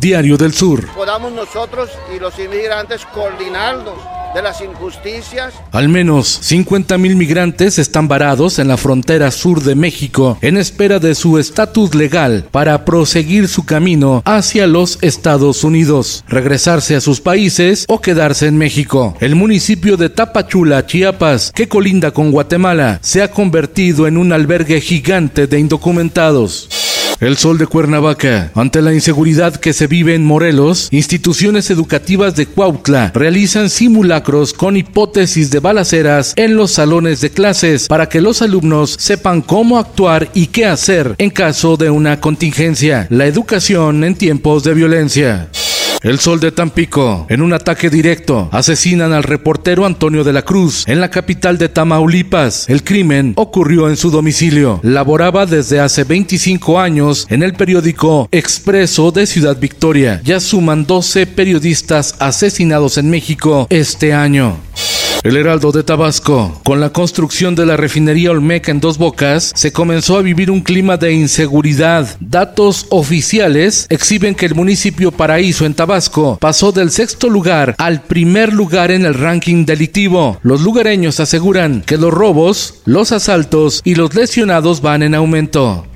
Diario 0.00 0.36
del 0.36 0.52
Sur. 0.52 0.86
Podamos 0.94 1.32
nosotros 1.32 1.90
y 2.14 2.18
los 2.18 2.38
inmigrantes 2.38 3.04
coordinarnos 3.06 3.94
de 4.36 4.42
las 4.42 4.60
injusticias. 4.60 5.54
Al 5.72 5.88
menos 5.88 6.38
50 6.42 6.98
mil 6.98 7.16
migrantes 7.16 7.78
están 7.78 8.06
varados 8.06 8.58
en 8.58 8.68
la 8.68 8.76
frontera 8.76 9.30
sur 9.30 9.62
de 9.62 9.74
México 9.74 10.36
en 10.42 10.58
espera 10.58 10.98
de 10.98 11.14
su 11.14 11.38
estatus 11.38 11.94
legal 11.94 12.46
para 12.50 12.84
proseguir 12.84 13.48
su 13.48 13.64
camino 13.64 14.22
hacia 14.26 14.66
los 14.66 14.98
Estados 15.00 15.64
Unidos, 15.64 16.22
regresarse 16.28 16.96
a 16.96 17.00
sus 17.00 17.22
países 17.22 17.86
o 17.88 18.02
quedarse 18.02 18.46
en 18.46 18.58
México. 18.58 19.16
El 19.20 19.36
municipio 19.36 19.96
de 19.96 20.10
Tapachula, 20.10 20.84
Chiapas, 20.84 21.50
que 21.52 21.68
colinda 21.68 22.10
con 22.10 22.30
Guatemala, 22.30 22.98
se 23.00 23.22
ha 23.22 23.30
convertido 23.30 24.06
en 24.06 24.18
un 24.18 24.34
albergue 24.34 24.82
gigante 24.82 25.46
de 25.46 25.58
indocumentados. 25.58 26.85
El 27.20 27.36
sol 27.36 27.56
de 27.56 27.66
Cuernavaca. 27.66 28.50
Ante 28.54 28.82
la 28.82 28.92
inseguridad 28.92 29.56
que 29.56 29.72
se 29.72 29.86
vive 29.86 30.14
en 30.14 30.24
Morelos, 30.24 30.88
instituciones 30.90 31.70
educativas 31.70 32.36
de 32.36 32.46
Cuautla 32.46 33.10
realizan 33.14 33.70
simulacros 33.70 34.52
con 34.52 34.76
hipótesis 34.76 35.50
de 35.50 35.60
balaceras 35.60 36.34
en 36.36 36.56
los 36.56 36.72
salones 36.72 37.20
de 37.22 37.30
clases 37.30 37.88
para 37.88 38.08
que 38.08 38.20
los 38.20 38.42
alumnos 38.42 38.96
sepan 38.98 39.40
cómo 39.40 39.78
actuar 39.78 40.28
y 40.34 40.48
qué 40.48 40.66
hacer 40.66 41.14
en 41.18 41.30
caso 41.30 41.76
de 41.76 41.88
una 41.88 42.20
contingencia. 42.20 43.06
La 43.08 43.26
educación 43.26 44.04
en 44.04 44.14
tiempos 44.14 44.62
de 44.64 44.74
violencia. 44.74 45.48
El 46.06 46.20
Sol 46.20 46.38
de 46.38 46.52
Tampico. 46.52 47.26
En 47.28 47.42
un 47.42 47.52
ataque 47.52 47.90
directo, 47.90 48.48
asesinan 48.52 49.12
al 49.12 49.24
reportero 49.24 49.84
Antonio 49.84 50.22
de 50.22 50.32
la 50.32 50.42
Cruz 50.42 50.84
en 50.86 51.00
la 51.00 51.10
capital 51.10 51.58
de 51.58 51.68
Tamaulipas. 51.68 52.68
El 52.68 52.84
crimen 52.84 53.32
ocurrió 53.34 53.88
en 53.88 53.96
su 53.96 54.12
domicilio. 54.12 54.78
Laboraba 54.84 55.46
desde 55.46 55.80
hace 55.80 56.04
25 56.04 56.78
años 56.78 57.26
en 57.28 57.42
el 57.42 57.54
periódico 57.54 58.28
Expreso 58.30 59.10
de 59.10 59.26
Ciudad 59.26 59.58
Victoria. 59.58 60.20
Ya 60.22 60.38
suman 60.38 60.86
12 60.86 61.26
periodistas 61.26 62.14
asesinados 62.20 62.98
en 62.98 63.10
México 63.10 63.66
este 63.68 64.12
año. 64.12 64.58
El 65.26 65.36
Heraldo 65.36 65.72
de 65.72 65.82
Tabasco. 65.82 66.60
Con 66.62 66.78
la 66.78 66.90
construcción 66.90 67.56
de 67.56 67.66
la 67.66 67.76
refinería 67.76 68.30
Olmeca 68.30 68.70
en 68.70 68.78
Dos 68.78 68.96
Bocas, 68.96 69.50
se 69.56 69.72
comenzó 69.72 70.18
a 70.18 70.22
vivir 70.22 70.52
un 70.52 70.60
clima 70.60 70.98
de 70.98 71.14
inseguridad. 71.14 72.16
Datos 72.20 72.86
oficiales 72.90 73.88
exhiben 73.90 74.36
que 74.36 74.46
el 74.46 74.54
municipio 74.54 75.10
Paraíso 75.10 75.66
en 75.66 75.74
Tabasco 75.74 76.38
pasó 76.40 76.70
del 76.70 76.92
sexto 76.92 77.28
lugar 77.28 77.74
al 77.76 78.02
primer 78.02 78.52
lugar 78.52 78.92
en 78.92 79.04
el 79.04 79.14
ranking 79.14 79.66
delictivo. 79.66 80.38
Los 80.44 80.60
lugareños 80.60 81.18
aseguran 81.18 81.82
que 81.84 81.98
los 81.98 82.14
robos, 82.14 82.82
los 82.84 83.10
asaltos 83.10 83.80
y 83.82 83.96
los 83.96 84.14
lesionados 84.14 84.80
van 84.80 85.02
en 85.02 85.16
aumento. 85.16 85.88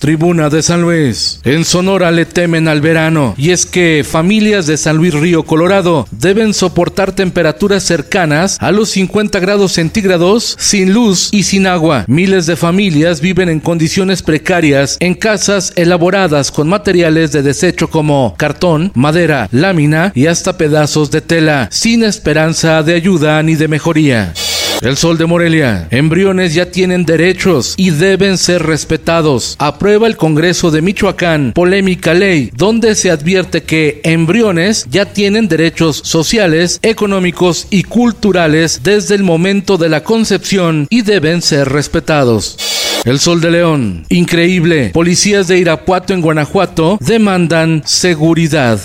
Tribuna 0.00 0.48
de 0.48 0.62
San 0.62 0.82
Luis. 0.82 1.40
En 1.44 1.64
Sonora 1.64 2.10
le 2.10 2.24
temen 2.24 2.68
al 2.68 2.80
verano 2.80 3.34
y 3.36 3.50
es 3.50 3.66
que 3.66 4.04
familias 4.08 4.66
de 4.66 4.76
San 4.76 4.96
Luis 4.96 5.14
Río 5.14 5.42
Colorado 5.42 6.06
deben 6.10 6.54
soportar 6.54 7.12
temperaturas 7.12 7.82
cercanas 7.82 8.56
a 8.60 8.70
los 8.70 8.90
50 8.90 9.40
grados 9.40 9.72
centígrados 9.72 10.56
sin 10.58 10.92
luz 10.92 11.28
y 11.32 11.42
sin 11.42 11.66
agua. 11.66 12.04
Miles 12.06 12.46
de 12.46 12.56
familias 12.56 13.20
viven 13.20 13.48
en 13.48 13.60
condiciones 13.60 14.22
precarias 14.22 14.96
en 15.00 15.14
casas 15.14 15.72
elaboradas 15.76 16.50
con 16.50 16.68
materiales 16.68 17.32
de 17.32 17.42
desecho 17.42 17.90
como 17.90 18.34
cartón, 18.36 18.92
madera, 18.94 19.48
lámina 19.52 20.12
y 20.14 20.26
hasta 20.26 20.56
pedazos 20.56 21.10
de 21.10 21.20
tela, 21.20 21.68
sin 21.70 22.04
esperanza 22.04 22.82
de 22.82 22.94
ayuda 22.94 23.42
ni 23.42 23.54
de 23.56 23.68
mejoría. 23.68 24.32
El 24.80 24.96
Sol 24.96 25.18
de 25.18 25.26
Morelia. 25.26 25.88
Embriones 25.90 26.54
ya 26.54 26.70
tienen 26.70 27.04
derechos 27.04 27.74
y 27.76 27.90
deben 27.90 28.38
ser 28.38 28.62
respetados. 28.62 29.56
Aprueba 29.58 30.06
el 30.06 30.16
Congreso 30.16 30.70
de 30.70 30.82
Michoacán 30.82 31.52
polémica 31.52 32.14
ley 32.14 32.50
donde 32.54 32.94
se 32.94 33.10
advierte 33.10 33.64
que 33.64 34.00
embriones 34.04 34.86
ya 34.88 35.06
tienen 35.06 35.48
derechos 35.48 36.00
sociales, 36.04 36.78
económicos 36.82 37.66
y 37.70 37.82
culturales 37.82 38.80
desde 38.84 39.16
el 39.16 39.24
momento 39.24 39.78
de 39.78 39.88
la 39.88 40.04
concepción 40.04 40.86
y 40.90 41.02
deben 41.02 41.42
ser 41.42 41.68
respetados. 41.68 42.56
El 43.04 43.18
Sol 43.18 43.40
de 43.40 43.50
León. 43.50 44.06
Increíble. 44.10 44.90
Policías 44.90 45.48
de 45.48 45.58
Irapuato 45.58 46.12
en 46.12 46.20
Guanajuato 46.20 46.98
demandan 47.00 47.82
seguridad. 47.84 48.80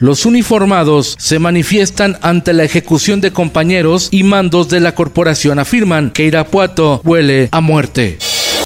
Los 0.00 0.24
uniformados 0.24 1.14
se 1.18 1.38
manifiestan 1.38 2.16
ante 2.22 2.54
la 2.54 2.64
ejecución 2.64 3.20
de 3.20 3.32
compañeros 3.32 4.08
y 4.10 4.22
mandos 4.22 4.70
de 4.70 4.80
la 4.80 4.94
corporación. 4.94 5.58
Afirman 5.58 6.10
que 6.10 6.24
Irapuato 6.24 7.02
huele 7.04 7.50
a 7.52 7.60
muerte. 7.60 8.16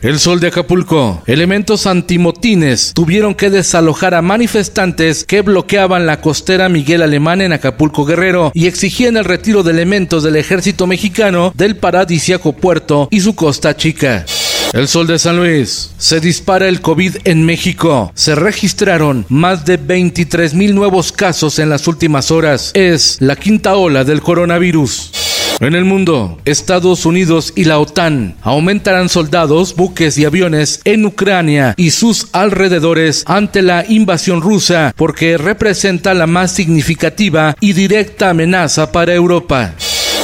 El 0.00 0.20
sol 0.20 0.38
de 0.38 0.48
Acapulco. 0.48 1.24
Elementos 1.26 1.88
antimotines 1.88 2.92
tuvieron 2.94 3.34
que 3.34 3.50
desalojar 3.50 4.14
a 4.14 4.22
manifestantes 4.22 5.24
que 5.24 5.40
bloqueaban 5.40 6.06
la 6.06 6.20
costera 6.20 6.68
Miguel 6.68 7.02
Alemán 7.02 7.40
en 7.40 7.52
Acapulco 7.52 8.04
Guerrero 8.04 8.52
y 8.54 8.68
exigían 8.68 9.16
el 9.16 9.24
retiro 9.24 9.64
de 9.64 9.72
elementos 9.72 10.22
del 10.22 10.36
ejército 10.36 10.86
mexicano 10.86 11.52
del 11.56 11.76
paradisiaco 11.76 12.52
puerto 12.52 13.08
y 13.10 13.20
su 13.20 13.34
costa 13.34 13.76
chica. 13.76 14.24
El 14.74 14.88
sol 14.88 15.06
de 15.06 15.20
San 15.20 15.36
Luis. 15.36 15.92
Se 15.98 16.18
dispara 16.18 16.66
el 16.66 16.80
COVID 16.80 17.18
en 17.22 17.46
México. 17.46 18.10
Se 18.16 18.34
registraron 18.34 19.24
más 19.28 19.64
de 19.64 19.76
23 19.76 20.52
mil 20.54 20.74
nuevos 20.74 21.12
casos 21.12 21.60
en 21.60 21.68
las 21.68 21.86
últimas 21.86 22.32
horas. 22.32 22.72
Es 22.74 23.18
la 23.20 23.36
quinta 23.36 23.76
ola 23.76 24.02
del 24.02 24.20
coronavirus. 24.20 25.12
En 25.60 25.76
el 25.76 25.84
mundo, 25.84 26.40
Estados 26.44 27.06
Unidos 27.06 27.52
y 27.54 27.66
la 27.66 27.78
OTAN 27.78 28.34
aumentarán 28.42 29.08
soldados, 29.08 29.76
buques 29.76 30.18
y 30.18 30.24
aviones 30.24 30.80
en 30.84 31.06
Ucrania 31.06 31.74
y 31.76 31.92
sus 31.92 32.26
alrededores 32.32 33.22
ante 33.28 33.62
la 33.62 33.84
invasión 33.88 34.40
rusa 34.40 34.92
porque 34.96 35.38
representa 35.38 36.14
la 36.14 36.26
más 36.26 36.50
significativa 36.50 37.54
y 37.60 37.74
directa 37.74 38.30
amenaza 38.30 38.90
para 38.90 39.14
Europa. 39.14 39.76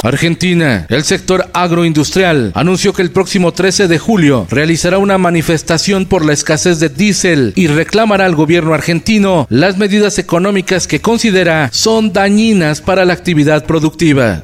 Argentina, 0.03 0.87
el 0.89 1.03
sector 1.03 1.49
agroindustrial 1.53 2.51
anunció 2.55 2.93
que 2.93 3.01
el 3.01 3.11
próximo 3.11 3.51
13 3.51 3.87
de 3.87 3.99
julio 3.99 4.47
realizará 4.49 4.97
una 4.97 5.17
manifestación 5.17 6.05
por 6.05 6.25
la 6.25 6.33
escasez 6.33 6.79
de 6.79 6.89
diésel 6.89 7.53
y 7.55 7.67
reclamará 7.67 8.25
al 8.25 8.35
gobierno 8.35 8.73
argentino 8.73 9.45
las 9.49 9.77
medidas 9.77 10.17
económicas 10.17 10.87
que 10.87 11.01
considera 11.01 11.69
son 11.71 12.13
dañinas 12.13 12.81
para 12.81 13.05
la 13.05 13.13
actividad 13.13 13.65
productiva. 13.65 14.43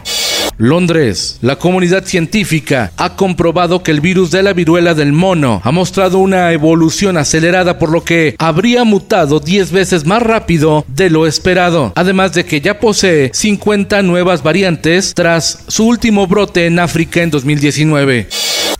Londres, 0.57 1.37
la 1.41 1.57
comunidad 1.57 2.05
científica 2.05 2.91
ha 2.97 3.15
comprobado 3.15 3.83
que 3.83 3.91
el 3.91 4.01
virus 4.01 4.31
de 4.31 4.41
la 4.41 4.53
viruela 4.53 4.95
del 4.95 5.13
mono 5.13 5.61
ha 5.63 5.71
mostrado 5.71 6.17
una 6.17 6.51
evolución 6.51 7.17
acelerada 7.17 7.77
por 7.77 7.91
lo 7.91 8.03
que 8.03 8.35
habría 8.39 8.83
mutado 8.83 9.39
10 9.39 9.71
veces 9.71 10.05
más 10.05 10.23
rápido 10.23 10.83
de 10.87 11.11
lo 11.11 11.27
esperado, 11.27 11.93
además 11.95 12.33
de 12.33 12.45
que 12.45 12.59
ya 12.59 12.79
posee 12.79 13.29
50 13.33 14.01
nuevas 14.01 14.41
variantes 14.41 15.13
tras 15.13 15.63
su 15.67 15.85
último 15.85 16.25
brote 16.25 16.65
en 16.65 16.79
África 16.79 17.21
en 17.21 17.29
2019. 17.29 18.27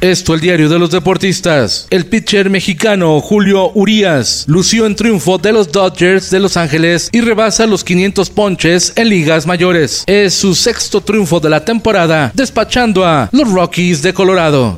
Esto 0.02 0.36
el 0.36 0.42
diario 0.42 0.70
de 0.70 0.78
los 0.78 0.92
deportistas. 0.92 1.88
El 1.90 2.06
pitcher 2.06 2.52
mexicano 2.52 3.20
Julio 3.20 3.72
Urias 3.74 4.46
lució 4.48 4.86
en 4.86 4.96
triunfo 4.96 5.40
de 5.40 5.52
los 5.52 5.72
Dodgers 5.72 6.30
de 6.30 6.40
Los 6.40 6.56
Ángeles 6.56 7.10
y 7.12 7.22
rebasa 7.22 7.66
los 7.66 7.84
500 7.84 8.30
ponches 8.30 8.94
en 8.96 9.10
ligas 9.10 9.48
mayores. 9.48 10.04
Es 10.06 10.36
su 10.36 10.54
sexto 10.54 11.02
triunfo 11.02 11.40
de 11.40 11.50
la 11.50 11.66
temporada, 11.66 12.32
despachando 12.36 13.04
a 13.06 13.28
los 13.32 13.52
Rockies 13.52 14.04
de 14.04 14.14
Colorado. 14.14 14.78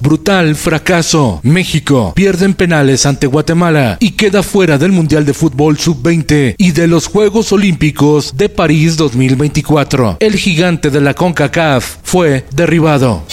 Brutal 0.00 0.54
fracaso. 0.54 1.40
México 1.42 2.14
pierde 2.16 2.46
en 2.46 2.54
penales 2.54 3.04
ante 3.04 3.26
Guatemala 3.26 3.98
y 4.00 4.12
queda 4.12 4.42
fuera 4.42 4.78
del 4.78 4.92
Mundial 4.92 5.26
de 5.26 5.34
Fútbol 5.34 5.78
Sub-20 5.78 6.54
y 6.56 6.72
de 6.72 6.86
los 6.86 7.06
Juegos 7.06 7.52
Olímpicos 7.52 8.34
de 8.34 8.48
París 8.48 8.96
2024. 8.96 10.16
El 10.20 10.36
gigante 10.36 10.90
de 10.90 11.02
la 11.02 11.12
CONCACAF 11.12 11.96
fue 12.02 12.46
derribado. 12.50 13.24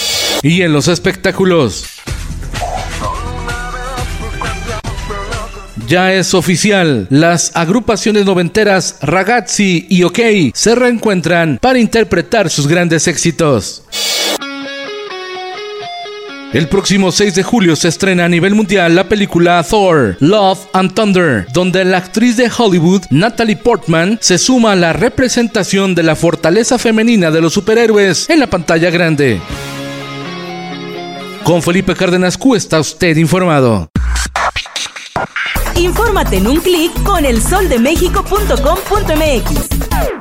Y 0.44 0.64
en 0.64 0.74
los 0.74 0.88
espectáculos. 0.88 1.86
Ya 5.88 6.14
es 6.14 6.34
oficial, 6.34 7.08
las 7.10 7.52
agrupaciones 7.54 8.26
noventeras 8.26 8.98
Ragazzi 9.02 9.88
y 9.90 10.04
OK 10.04 10.20
se 10.54 10.74
reencuentran 10.74 11.60
para 11.62 11.80
interpretar 11.80 12.50
sus 12.50 12.66
grandes 12.66 13.08
éxitos. 13.08 13.84
El 16.54 16.68
próximo 16.68 17.12
6 17.12 17.36
de 17.36 17.44
julio 17.44 17.76
se 17.76 17.88
estrena 17.88 18.26
a 18.26 18.30
nivel 18.30 18.56
mundial 18.56 18.96
la 18.96 19.08
película 19.08 19.64
Thor, 19.64 20.18
Love 20.20 20.60
and 20.74 20.94
Thunder, 20.94 21.48
donde 21.54 21.86
la 21.86 21.98
actriz 21.98 22.36
de 22.36 22.52
Hollywood, 22.56 23.04
Natalie 23.10 23.56
Portman, 23.56 24.18
se 24.22 24.38
suma 24.38 24.74
a 24.74 24.76
la 24.76 24.92
representación 24.92 25.96
de 25.96 26.04
la 26.04 26.16
fortaleza 26.16 26.78
femenina 26.78 27.32
de 27.32 27.42
los 27.42 27.54
superhéroes 27.54 28.30
en 28.30 28.42
la 28.42 28.48
pantalla 28.48 28.90
grande. 28.90 29.40
Con 31.44 31.62
Felipe 31.62 31.94
Cárdenas 31.96 32.38
Q 32.38 32.56
está 32.56 32.80
usted 32.80 33.18
informado. 33.18 33.90
Infórmate 35.76 36.38
en 36.38 36.48
un 36.48 36.62
clic 36.62 36.94
con 37.04 37.26
elsoldemexico.com.mx. 37.26 40.21